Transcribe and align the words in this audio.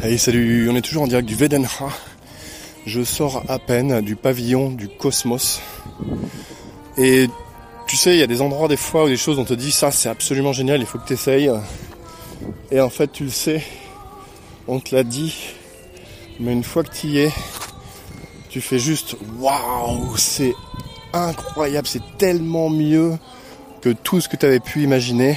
Hey 0.00 0.16
salut, 0.16 0.70
on 0.70 0.76
est 0.76 0.80
toujours 0.80 1.02
en 1.02 1.06
direct 1.08 1.26
du 1.26 1.34
Vedenha. 1.34 1.68
Je 2.86 3.02
sors 3.02 3.42
à 3.48 3.58
peine 3.58 4.00
du 4.00 4.14
pavillon 4.14 4.70
du 4.70 4.88
Cosmos. 4.88 5.60
Et 6.96 7.26
tu 7.88 7.96
sais, 7.96 8.14
il 8.14 8.20
y 8.20 8.22
a 8.22 8.28
des 8.28 8.40
endroits 8.40 8.68
des 8.68 8.76
fois 8.76 9.06
où 9.06 9.08
des 9.08 9.16
choses 9.16 9.40
on 9.40 9.44
te 9.44 9.54
dit 9.54 9.72
ça 9.72 9.90
c'est 9.90 10.08
absolument 10.08 10.52
génial, 10.52 10.78
il 10.78 10.86
faut 10.86 10.98
que 10.98 11.06
tu 11.08 11.14
essayes. 11.14 11.50
Et 12.70 12.80
en 12.80 12.90
fait 12.90 13.10
tu 13.10 13.24
le 13.24 13.30
sais, 13.30 13.60
on 14.68 14.78
te 14.78 14.94
l'a 14.94 15.02
dit. 15.02 15.34
Mais 16.38 16.52
une 16.52 16.62
fois 16.62 16.84
que 16.84 16.94
tu 16.94 17.08
y 17.08 17.18
es, 17.18 17.32
tu 18.50 18.60
fais 18.60 18.78
juste 18.78 19.16
waouh, 19.40 20.16
c'est 20.16 20.54
incroyable, 21.12 21.88
c'est 21.88 22.18
tellement 22.18 22.70
mieux 22.70 23.18
que 23.80 23.88
tout 23.90 24.20
ce 24.20 24.28
que 24.28 24.36
tu 24.36 24.46
avais 24.46 24.60
pu 24.60 24.84
imaginer. 24.84 25.32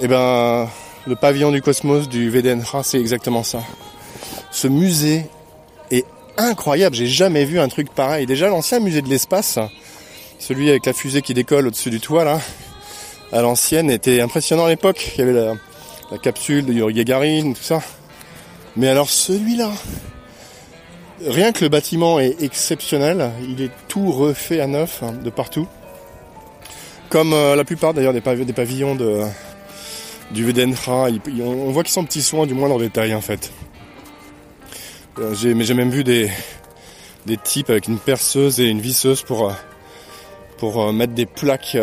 Et 0.00 0.06
eh 0.06 0.08
ben 0.08 0.68
le 1.06 1.14
pavillon 1.14 1.52
du 1.52 1.62
cosmos 1.62 2.08
du 2.08 2.28
VDNH, 2.30 2.82
c'est 2.82 2.98
exactement 2.98 3.44
ça. 3.44 3.60
Ce 4.50 4.66
musée 4.66 5.26
est 5.90 6.04
incroyable, 6.36 6.96
j'ai 6.96 7.06
jamais 7.06 7.44
vu 7.44 7.60
un 7.60 7.68
truc 7.68 7.92
pareil. 7.92 8.26
Déjà 8.26 8.48
l'ancien 8.48 8.80
musée 8.80 9.02
de 9.02 9.08
l'espace, 9.08 9.58
celui 10.38 10.68
avec 10.68 10.84
la 10.84 10.92
fusée 10.92 11.22
qui 11.22 11.32
décolle 11.32 11.68
au-dessus 11.68 11.90
du 11.90 12.00
toit 12.00 12.24
là, 12.24 12.40
à 13.32 13.40
l'ancienne, 13.40 13.90
était 13.90 14.20
impressionnant 14.20 14.64
à 14.64 14.68
l'époque. 14.68 15.12
Il 15.14 15.20
y 15.20 15.22
avait 15.22 15.32
la, 15.32 16.18
capsule 16.18 16.66
de 16.66 16.72
Yuri 16.72 16.94
Gagarin, 16.94 17.52
tout 17.52 17.62
ça. 17.62 17.80
Mais 18.76 18.88
alors 18.88 19.08
celui-là, 19.08 19.70
rien 21.24 21.52
que 21.52 21.62
le 21.62 21.68
bâtiment 21.68 22.18
est 22.18 22.42
exceptionnel, 22.42 23.30
il 23.48 23.62
est 23.62 23.70
tout 23.88 24.10
refait 24.10 24.60
à 24.60 24.66
neuf 24.66 25.02
hein, 25.02 25.12
de 25.12 25.30
partout. 25.30 25.68
Comme 27.08 27.32
euh, 27.32 27.54
la 27.54 27.64
plupart 27.64 27.94
d'ailleurs 27.94 28.12
des 28.12 28.20
pavillons 28.20 28.96
de, 28.96 29.22
du 30.30 30.44
VDNRA. 30.44 31.08
On 31.40 31.70
voit 31.70 31.82
qu'ils 31.82 31.92
sont 31.92 32.04
petits 32.04 32.22
soins, 32.22 32.46
du 32.46 32.54
moins 32.54 32.68
dans 32.68 32.78
détail 32.78 33.14
en 33.14 33.20
fait. 33.20 33.52
Euh, 35.18 35.34
mais 35.54 35.64
j'ai 35.64 35.74
même 35.74 35.90
vu 35.90 36.04
des, 36.04 36.30
des 37.24 37.36
types 37.36 37.70
avec 37.70 37.88
une 37.88 37.98
perceuse 37.98 38.60
et 38.60 38.66
une 38.66 38.80
visseuse 38.80 39.22
pour, 39.22 39.48
euh, 39.48 39.52
pour 40.58 40.82
euh, 40.82 40.92
mettre 40.92 41.14
des 41.14 41.26
plaques 41.26 41.76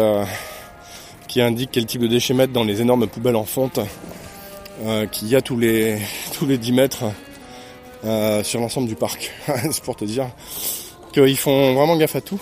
qui 1.27 1.41
indiquent 1.41 1.71
quel 1.71 1.85
type 1.85 2.01
de 2.01 2.07
déchets 2.07 2.35
mettre 2.35 2.53
dans 2.53 2.63
les 2.63 2.81
énormes 2.81 3.07
poubelles 3.07 3.35
en 3.35 3.45
fonte 3.45 3.79
qu'il 5.11 5.27
y 5.29 5.35
a 5.35 5.41
tous 5.41 5.57
les, 5.57 5.97
tous 6.33 6.45
les 6.45 6.57
10 6.57 6.71
mètres 6.73 7.03
sur 8.43 8.59
l'ensemble 8.59 8.87
du 8.87 8.95
parc. 8.95 9.31
C'est 9.71 9.83
pour 9.83 9.95
te 9.95 10.05
dire 10.05 10.27
qu'ils 11.13 11.37
font 11.37 11.73
vraiment 11.73 11.95
gaffe 11.97 12.15
à 12.15 12.21
tout. 12.21 12.39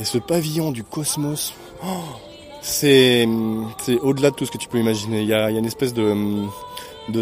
Et 0.00 0.04
ce 0.04 0.18
pavillon 0.18 0.70
du 0.70 0.84
cosmos, 0.84 1.54
oh, 1.84 1.88
c'est 2.62 3.26
au-delà 4.02 4.30
de 4.30 4.36
tout 4.36 4.46
ce 4.46 4.50
que 4.50 4.58
tu 4.58 4.68
peux 4.68 4.78
imaginer. 4.78 5.20
Il 5.20 5.28
y 5.28 5.34
a, 5.34 5.50
une 5.50 5.66
espèce 5.66 5.92
de, 5.92 6.14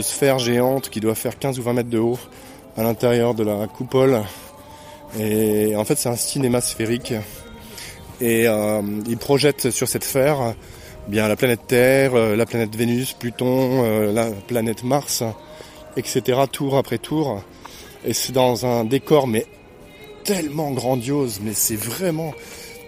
sphère 0.02 0.38
géante 0.38 0.90
qui 0.90 1.00
doit 1.00 1.14
faire 1.14 1.38
15 1.38 1.58
ou 1.58 1.62
20 1.62 1.72
mètres 1.72 1.90
de 1.90 1.98
haut 1.98 2.18
à 2.76 2.82
l'intérieur 2.82 3.34
de 3.34 3.42
la 3.42 3.66
coupole. 3.66 4.22
Et 5.18 5.74
en 5.74 5.84
fait, 5.84 5.96
c'est 5.96 6.08
un 6.08 6.16
cinéma 6.16 6.60
sphérique. 6.60 7.14
Et 8.20 8.46
euh, 8.46 8.82
il 9.08 9.16
projette 9.16 9.70
sur 9.70 9.88
cette 9.88 10.04
sphère 10.04 10.54
bien 11.08 11.28
la 11.28 11.36
planète 11.36 11.66
Terre, 11.66 12.14
euh, 12.14 12.36
la 12.36 12.46
planète 12.46 12.74
Vénus, 12.74 13.14
Pluton, 13.14 13.84
euh, 13.84 14.12
la 14.12 14.30
planète 14.30 14.84
Mars, 14.84 15.24
etc. 15.96 16.42
Tour 16.50 16.76
après 16.76 16.98
tour. 16.98 17.42
Et 18.04 18.14
c'est 18.14 18.32
dans 18.32 18.64
un 18.64 18.84
décor 18.84 19.26
mais 19.26 19.46
tellement 20.24 20.70
grandiose, 20.70 21.40
mais 21.42 21.52
c'est 21.52 21.76
vraiment 21.76 22.32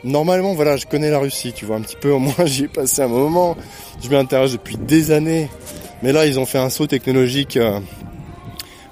Normalement, 0.04 0.54
voilà, 0.54 0.76
je 0.76 0.86
connais 0.86 1.10
la 1.10 1.20
Russie, 1.20 1.52
tu 1.52 1.64
vois, 1.64 1.76
un 1.76 1.80
petit 1.80 1.96
peu, 1.96 2.10
au 2.10 2.18
moins 2.18 2.34
j'y 2.44 2.64
ai 2.64 2.68
passé 2.68 3.02
un 3.02 3.08
moment, 3.08 3.56
je 4.02 4.08
m'intéresse 4.08 4.52
depuis 4.52 4.76
des 4.76 5.12
années, 5.12 5.48
mais 6.02 6.12
là 6.12 6.26
ils 6.26 6.40
ont 6.40 6.46
fait 6.46 6.58
un 6.58 6.70
saut 6.70 6.88
technologique 6.88 7.56
euh, 7.56 7.78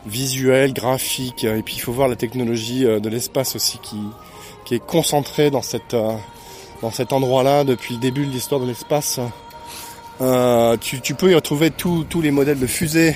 visuel, 0.07 0.73
graphique, 0.73 1.43
et 1.43 1.63
puis 1.63 1.75
il 1.77 1.81
faut 1.81 1.93
voir 1.93 2.07
la 2.07 2.15
technologie 2.15 2.87
euh, 2.87 3.01
de 3.01 3.09
l'espace 3.09 3.57
aussi 3.57 3.79
qui, 3.79 3.99
qui 4.65 4.77
est 4.77 4.87
concentrée 4.87 5.51
dans, 5.51 5.63
cette, 5.63 5.95
euh, 5.95 6.13
dans 6.81 6.93
cet 6.93 7.13
endroit-là 7.13 7.65
depuis 7.65 7.95
le 7.95 8.01
début 8.01 8.25
de 8.25 8.31
l'histoire 8.31 8.61
de 8.61 8.67
l'espace. 8.67 9.19
Tu, 10.81 11.01
tu, 11.01 11.15
peux 11.15 11.31
y 11.31 11.35
retrouver 11.35 11.71
tous 11.71 12.21
les 12.23 12.31
modèles 12.31 12.59
de 12.59 12.67
fusées 12.67 13.15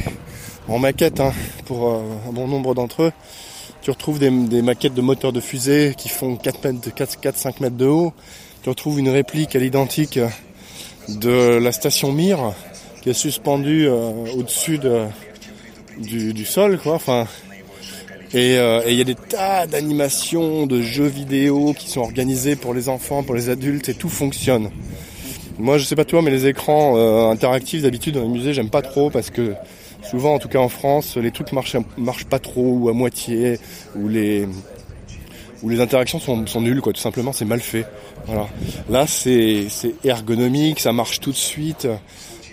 en 0.68 0.78
maquette 0.78 1.20
hein, 1.20 1.32
pour 1.66 1.92
un 1.92 2.32
bon 2.32 2.48
nombre 2.48 2.74
d'entre 2.74 3.02
eux. 3.02 3.12
Tu 3.84 3.90
retrouves 3.90 4.18
des, 4.18 4.30
maquettes 4.30 4.94
de 4.94 5.02
moteurs 5.02 5.34
de 5.34 5.40
fusée 5.40 5.94
qui 5.94 6.08
font 6.08 6.36
4 6.36 6.64
mètres, 6.64 6.94
4, 6.94 7.36
5 7.36 7.60
mètres 7.60 7.76
de 7.76 7.84
haut. 7.84 8.14
Tu 8.62 8.70
retrouves 8.70 8.98
une 8.98 9.10
réplique 9.10 9.54
à 9.54 9.58
l'identique 9.58 10.18
de 11.10 11.58
la 11.58 11.70
station 11.70 12.10
Mir 12.10 12.54
qui 13.02 13.10
est 13.10 13.12
suspendue 13.12 13.86
euh, 13.86 14.10
au-dessus 14.38 14.80
du, 15.98 16.44
sol, 16.46 16.78
quoi. 16.78 16.94
Enfin, 16.94 17.26
euh, 18.34 18.82
et 18.86 18.92
il 18.92 18.96
y 18.96 19.02
a 19.02 19.04
des 19.04 19.16
tas 19.16 19.66
d'animations, 19.66 20.66
de 20.66 20.80
jeux 20.80 21.04
vidéo 21.04 21.74
qui 21.78 21.90
sont 21.90 22.00
organisés 22.00 22.56
pour 22.56 22.72
les 22.72 22.88
enfants, 22.88 23.22
pour 23.22 23.34
les 23.34 23.50
adultes, 23.50 23.90
et 23.90 23.94
tout 23.94 24.08
fonctionne. 24.08 24.70
Moi, 25.58 25.76
je 25.76 25.84
sais 25.84 25.94
pas 25.94 26.06
toi, 26.06 26.22
mais 26.22 26.30
les 26.30 26.46
écrans 26.46 26.96
euh, 26.96 27.28
interactifs 27.28 27.82
d'habitude 27.82 28.14
dans 28.14 28.22
les 28.22 28.28
musées, 28.28 28.54
j'aime 28.54 28.70
pas 28.70 28.80
trop 28.80 29.10
parce 29.10 29.28
que 29.28 29.52
souvent, 30.14 30.34
en 30.34 30.38
tout 30.38 30.48
cas 30.48 30.60
en 30.60 30.68
France, 30.68 31.16
les 31.16 31.32
trucs 31.32 31.50
marchent, 31.50 31.76
marchent 31.98 32.26
pas 32.26 32.38
trop 32.38 32.78
ou 32.78 32.88
à 32.88 32.92
moitié, 32.92 33.58
ou 33.96 34.06
les, 34.06 34.46
où 35.60 35.68
les 35.68 35.80
interactions 35.80 36.20
sont, 36.20 36.60
nulles. 36.60 36.80
Tout 36.80 36.94
simplement, 36.94 37.32
c'est 37.32 37.44
mal 37.44 37.58
fait. 37.58 37.84
Là, 38.88 39.06
c'est, 39.08 39.66
ergonomique, 40.04 40.78
ça 40.78 40.92
marche 40.92 41.18
tout 41.18 41.32
de 41.32 41.36
suite. 41.36 41.88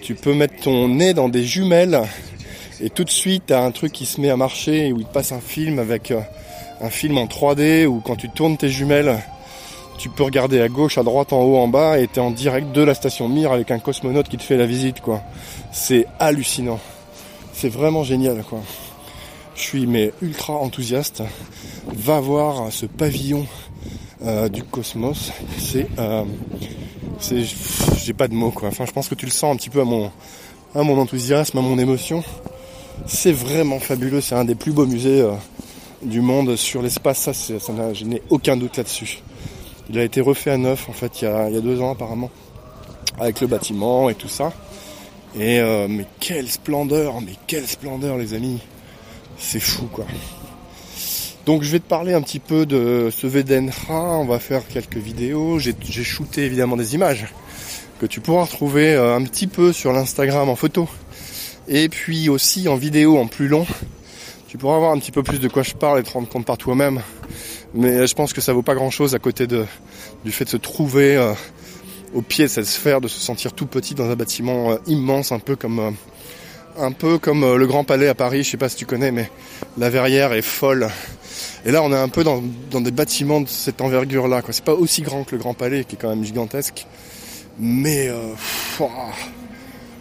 Tu 0.01 0.15
peux 0.15 0.33
mettre 0.33 0.55
ton 0.63 0.87
nez 0.87 1.13
dans 1.13 1.29
des 1.29 1.43
jumelles 1.43 2.01
et 2.83 2.89
tout 2.89 3.03
de 3.03 3.11
suite, 3.11 3.43
t'as 3.47 3.63
un 3.63 3.69
truc 3.69 3.91
qui 3.91 4.07
se 4.07 4.19
met 4.19 4.31
à 4.31 4.37
marcher 4.37 4.91
où 4.91 4.99
il 4.99 5.05
te 5.05 5.13
passe 5.13 5.31
un 5.31 5.39
film 5.39 5.77
avec 5.77 6.09
euh, 6.09 6.19
un 6.81 6.89
film 6.89 7.19
en 7.19 7.25
3D 7.25 7.85
ou 7.85 8.01
quand 8.03 8.15
tu 8.15 8.27
tournes 8.27 8.57
tes 8.57 8.69
jumelles, 8.69 9.19
tu 9.99 10.09
peux 10.09 10.23
regarder 10.23 10.59
à 10.61 10.67
gauche, 10.67 10.97
à 10.97 11.03
droite, 11.03 11.31
en 11.31 11.43
haut, 11.43 11.57
en 11.57 11.67
bas 11.67 11.99
et 11.99 12.07
t'es 12.07 12.21
en 12.21 12.31
direct 12.31 12.71
de 12.71 12.81
la 12.81 12.95
station 12.95 13.29
Mir 13.29 13.51
avec 13.51 13.69
un 13.69 13.77
cosmonaute 13.77 14.29
qui 14.29 14.37
te 14.37 14.43
fait 14.43 14.57
la 14.57 14.65
visite. 14.65 14.97
C'est 15.71 16.07
hallucinant. 16.17 16.79
C'est 17.53 17.69
vraiment 17.69 18.03
génial 18.03 18.43
quoi. 18.43 18.59
Je 19.55 19.61
suis 19.61 19.85
mais 19.85 20.11
ultra 20.21 20.53
enthousiaste. 20.53 21.23
Va 21.93 22.19
voir 22.19 22.71
ce 22.71 22.85
pavillon 22.85 23.45
euh, 24.23 24.49
du 24.49 24.63
cosmos. 24.63 25.31
C'est, 25.59 25.87
euh, 25.99 26.23
j'ai 27.97 28.13
pas 28.13 28.27
de 28.27 28.33
mots 28.33 28.51
quoi. 28.51 28.69
Enfin, 28.69 28.85
je 28.85 28.91
pense 28.91 29.07
que 29.07 29.15
tu 29.15 29.25
le 29.25 29.31
sens 29.31 29.53
un 29.53 29.57
petit 29.57 29.69
peu 29.69 29.81
à 29.81 29.83
mon, 29.83 30.11
enthousiasme, 30.75 31.57
à 31.57 31.61
mon 31.61 31.77
émotion. 31.77 32.23
C'est 33.07 33.31
vraiment 33.31 33.79
fabuleux. 33.79 34.21
C'est 34.21 34.35
un 34.35 34.45
des 34.45 34.55
plus 34.55 34.71
beaux 34.71 34.85
musées 34.85 35.21
euh, 35.21 35.33
du 36.03 36.21
monde 36.21 36.55
sur 36.55 36.81
l'espace. 36.81 37.19
Ça, 37.19 37.33
ça 37.33 37.93
je 37.93 38.05
n'ai 38.05 38.21
aucun 38.29 38.57
doute 38.57 38.77
là-dessus. 38.77 39.21
Il 39.89 39.99
a 39.99 40.03
été 40.03 40.21
refait 40.21 40.51
à 40.51 40.57
neuf 40.57 40.87
en 40.87 40.93
fait 40.93 41.21
il 41.21 41.25
y 41.25 41.27
a 41.27 41.61
deux 41.61 41.81
ans 41.81 41.91
apparemment, 41.91 42.29
avec 43.19 43.41
le 43.41 43.47
bâtiment 43.47 44.09
et 44.09 44.15
tout 44.15 44.29
ça. 44.29 44.53
Et 45.35 45.59
euh, 45.59 45.87
mais 45.89 46.05
quelle 46.19 46.49
splendeur, 46.49 47.21
mais 47.21 47.33
quelle 47.47 47.67
splendeur 47.67 48.17
les 48.17 48.33
amis. 48.33 48.59
C'est 49.37 49.59
fou 49.59 49.87
quoi. 49.91 50.05
Donc 51.45 51.63
je 51.63 51.71
vais 51.71 51.79
te 51.79 51.87
parler 51.87 52.13
un 52.13 52.21
petit 52.21 52.39
peu 52.39 52.65
de 52.65 53.09
ce 53.11 53.25
Vedenra, 53.25 54.19
on 54.19 54.25
va 54.25 54.39
faire 54.39 54.67
quelques 54.67 54.97
vidéos, 54.97 55.57
j'ai 55.57 56.03
shooté 56.03 56.43
évidemment 56.43 56.77
des 56.77 56.93
images 56.93 57.25
que 57.99 58.05
tu 58.05 58.19
pourras 58.19 58.43
retrouver 58.43 58.93
euh, 58.93 59.15
un 59.15 59.23
petit 59.23 59.47
peu 59.47 59.73
sur 59.73 59.91
l'Instagram 59.91 60.49
en 60.49 60.55
photo 60.55 60.87
et 61.67 61.89
puis 61.89 62.29
aussi 62.29 62.67
en 62.67 62.75
vidéo 62.75 63.17
en 63.17 63.27
plus 63.27 63.47
long. 63.47 63.65
Tu 64.47 64.57
pourras 64.57 64.79
voir 64.79 64.91
un 64.91 64.99
petit 64.99 65.11
peu 65.11 65.23
plus 65.23 65.39
de 65.39 65.47
quoi 65.47 65.63
je 65.63 65.73
parle 65.73 65.99
et 65.99 66.03
te 66.03 66.11
rendre 66.11 66.27
compte 66.27 66.45
par 66.45 66.57
toi-même. 66.57 67.01
Mais 67.73 68.05
je 68.05 68.13
pense 68.15 68.33
que 68.33 68.41
ça 68.41 68.53
vaut 68.53 68.63
pas 68.63 68.75
grand 68.75 68.89
chose 68.89 69.15
à 69.15 69.19
côté 69.19 69.47
de, 69.47 69.65
du 70.25 70.31
fait 70.31 70.45
de 70.45 70.49
se 70.49 70.57
trouver 70.57 71.15
euh, 71.15 71.33
au 72.13 72.21
pied 72.21 72.45
de 72.45 72.49
cette 72.49 72.65
sphère, 72.65 73.01
de 73.01 73.07
se 73.07 73.19
sentir 73.19 73.53
tout 73.53 73.65
petit 73.65 73.95
dans 73.95 74.09
un 74.09 74.15
bâtiment 74.15 74.71
euh, 74.71 74.77
immense, 74.87 75.31
un 75.31 75.39
peu 75.39 75.55
comme 75.55 75.79
euh, 75.79 75.91
un 76.77 76.91
peu 76.91 77.17
comme 77.17 77.43
euh, 77.43 77.57
le 77.57 77.67
Grand 77.67 77.83
Palais 77.83 78.07
à 78.07 78.15
Paris. 78.15 78.43
Je 78.43 78.51
sais 78.51 78.57
pas 78.57 78.69
si 78.69 78.75
tu 78.75 78.85
connais, 78.85 79.11
mais 79.11 79.29
la 79.77 79.89
verrière 79.89 80.33
est 80.33 80.41
folle. 80.41 80.89
Et 81.65 81.71
là, 81.71 81.83
on 81.83 81.91
est 81.91 81.97
un 81.97 82.09
peu 82.09 82.23
dans, 82.23 82.41
des 82.81 82.91
bâtiments 82.91 83.41
de 83.41 83.47
cette 83.47 83.81
envergure-là. 83.81 84.41
C'est 84.49 84.63
pas 84.63 84.73
aussi 84.73 85.01
grand 85.01 85.23
que 85.23 85.35
le 85.35 85.37
Grand 85.39 85.53
Palais, 85.53 85.83
qui 85.83 85.95
est 85.95 85.99
quand 85.99 86.09
même 86.09 86.23
gigantesque, 86.23 86.87
mais 87.59 88.09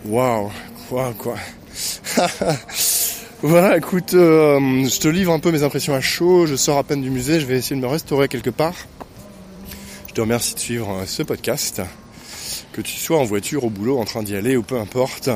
waouh, 0.06 0.50
quoi, 0.88 1.12
quoi. 1.18 1.36
voilà, 3.42 3.76
écoute, 3.76 4.12
je 4.12 4.98
te 4.98 5.08
livre 5.08 5.32
un 5.32 5.38
peu 5.38 5.50
mes 5.50 5.62
impressions 5.62 5.94
à 5.94 6.00
chaud. 6.00 6.46
Je 6.46 6.56
sors 6.56 6.78
à 6.78 6.82
peine 6.82 7.02
du 7.02 7.10
musée. 7.10 7.40
Je 7.40 7.46
vais 7.46 7.58
essayer 7.58 7.76
de 7.76 7.82
me 7.82 7.86
restaurer 7.86 8.28
quelque 8.28 8.50
part. 8.50 8.74
Je 10.08 10.14
te 10.14 10.20
remercie 10.20 10.54
de 10.54 10.60
suivre 10.60 11.02
ce 11.06 11.22
podcast 11.22 11.82
que 12.82 12.86
tu 12.86 12.96
sois 12.96 13.18
en 13.18 13.24
voiture, 13.24 13.64
au 13.64 13.70
boulot, 13.70 13.98
en 13.98 14.04
train 14.04 14.22
d'y 14.22 14.34
aller 14.34 14.56
ou 14.56 14.62
peu 14.62 14.78
importe. 14.78 15.28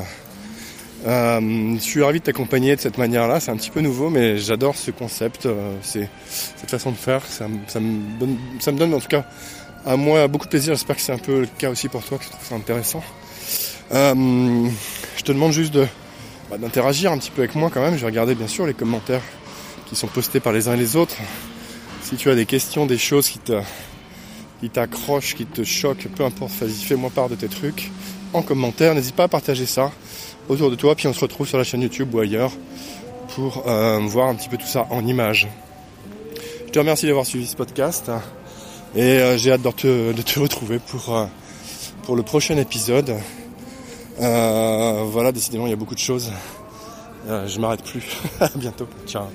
Euh, 1.07 1.75
je 1.75 1.81
suis 1.81 2.03
ravi 2.03 2.21
de 2.21 2.25
t'accompagner 2.25 2.75
de 2.77 2.81
cette 2.81 2.97
manière-là. 2.97 3.41
C'est 3.41 3.51
un 3.51 3.57
petit 3.57 3.71
peu 3.71 3.81
nouveau, 3.81 4.09
mais 4.09 4.39
j'adore 4.39 4.75
ce 4.77 4.91
concept. 4.91 5.47
Euh, 5.47 5.77
c'est 5.83 6.09
cette 6.29 6.71
façon 6.71 6.91
de 6.91 6.97
faire. 6.97 7.23
Ça, 7.27 7.47
me 7.49 8.79
donne, 8.79 8.95
en 8.95 9.01
tout 9.01 9.09
cas 9.09 9.25
à 9.87 9.97
moi 9.97 10.27
beaucoup 10.29 10.47
de 10.47 10.51
plaisir. 10.51 10.75
J'espère 10.75 10.97
que 10.97 11.03
c'est 11.03 11.13
un 11.13 11.19
peu 11.19 11.41
le 11.41 11.47
cas 11.47 11.69
aussi 11.69 11.89
pour 11.89 12.03
toi, 12.03 12.17
que 12.17 12.25
tu 12.25 12.31
trouves 12.31 12.47
ça 12.47 12.55
intéressant. 12.55 13.03
Euh, 13.93 14.69
je 15.17 15.23
te 15.23 15.33
demande 15.33 15.53
juste 15.53 15.77
bah, 16.51 16.57
d'interagir 16.57 17.13
un 17.13 17.19
petit 17.19 17.31
peu 17.31 17.43
avec 17.43 17.55
moi 17.55 17.71
quand 17.73 17.83
même. 17.83 17.97
Je 17.97 18.01
vais 18.01 18.07
regarder 18.07 18.35
bien 18.35 18.49
sûr 18.49 18.67
les 18.67 18.75
commentaires 18.75 19.23
qui 19.87 19.97
sont 19.97 20.07
postés 20.07 20.41
par 20.41 20.55
les 20.55 20.69
uns 20.69 20.75
et 20.75 20.79
les 20.79 20.97
autres. 20.97 21.17
Si 22.03 22.17
tu 22.17 22.31
as 22.31 22.35
des 22.35 22.47
questions, 22.47 22.87
des 22.87 22.99
choses 22.99 23.29
qui 23.29 23.39
te 23.39 23.61
qui 24.65 24.71
t'accrochent, 24.71 25.35
qui 25.35 25.45
te 25.45 25.63
choquent, 25.63 26.09
peu 26.17 26.25
importe, 26.25 26.53
vas-y, 26.55 26.83
fais-moi 26.83 27.11
part 27.11 27.29
de 27.29 27.35
tes 27.35 27.49
trucs 27.49 27.91
en 28.33 28.41
commentaire. 28.41 28.95
N'hésite 28.95 29.15
pas 29.15 29.25
à 29.25 29.29
partager 29.29 29.67
ça 29.67 29.93
autour 30.49 30.71
de 30.71 30.75
toi. 30.75 30.95
Puis 30.95 31.07
on 31.07 31.13
se 31.13 31.21
retrouve 31.21 31.47
sur 31.47 31.59
la 31.59 31.65
chaîne 31.65 31.83
YouTube 31.83 32.15
ou 32.15 32.21
ailleurs 32.21 32.51
pour 33.35 33.69
euh, 33.69 33.99
voir 34.07 34.29
un 34.29 34.35
petit 34.35 34.49
peu 34.49 34.57
tout 34.57 34.67
ça 34.67 34.87
en 34.89 35.07
images. 35.07 35.49
Je 36.67 36.73
te 36.73 36.79
remercie 36.79 37.07
d'avoir 37.07 37.27
suivi 37.27 37.47
ce 37.47 37.57
podcast 37.57 38.11
et 38.97 39.03
euh, 39.03 39.37
j'ai 39.37 39.53
hâte 39.53 39.61
de 39.61 39.71
te, 39.71 40.13
de 40.13 40.23
te, 40.23 40.41
retrouver 40.41 40.79
pour, 40.79 41.15
euh, 41.15 41.27
pour 42.05 42.17
le 42.17 42.23
prochain 42.23 42.57
épisode. 42.57 43.15
voilà, 44.19 45.31
décidément, 45.31 45.67
il 45.67 45.71
y 45.71 45.75
a 45.75 45.77
beaucoup 45.77 45.95
de 45.95 46.01
choses. 46.01 46.33
je 47.29 47.61
m'arrête 47.61 47.85
plus. 47.85 48.05
à 48.41 48.49
bientôt. 48.57 48.89
Ciao. 49.07 49.27